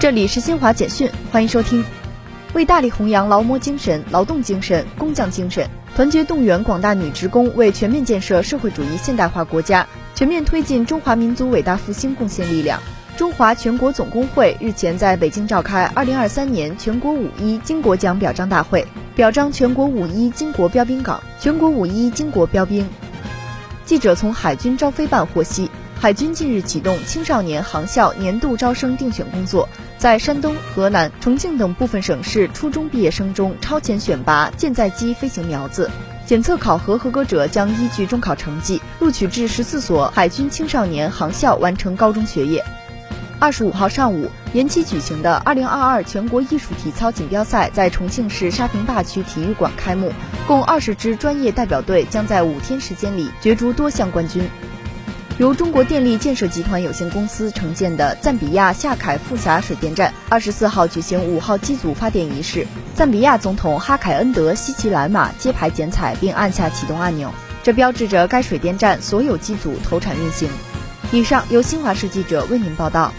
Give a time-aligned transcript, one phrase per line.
[0.00, 1.84] 这里是新华简讯，欢迎收听。
[2.54, 12.80] 为大力弘扬劳模精神、劳动精神、工匠精神，团结动员广大女职工为全面建设社会主义现代化国家、全面推进中华民族伟大复兴贡献力量。
[13.18, 22.88] 中华全国总工会日前在北京召开二零二三年全国五一巾帼奖表彰大会，表彰全国五一巾帼标兵岗、全国五一巾帼标兵。
[23.84, 25.70] 记者从海军招飞办获悉，
[26.00, 29.68] 海军近日启动青少年航校年度招生定选工作，
[30.00, 35.90] 在山东、河南、重庆等部分省市初中毕业生中超前选拔舰载机飞行苗子。
[36.24, 42.64] 检测考核合格者将依据中考成绩录取至十四所海军青少年航校完成高中学业。
[43.38, 50.10] 二十五号上午，延期举行的二零二二全国艺术体操锦标赛在重庆市沙坪坝区体育馆开幕，
[50.46, 54.48] 共二十支专业代表队将在五天时间里角逐多项冠军。
[55.40, 67.32] 由中国电力建设集团有限公司承建的赞比亚夏凯富峡水电站二十四号举行五号机组发电仪式，赞比亚总统哈凯恩德西奇兰马揭牌剪彩并按下启动按钮，
[67.62, 70.46] 这标志着该水电站所有机组投产运行。
[71.10, 73.10] 以上由新华社记者为您报道。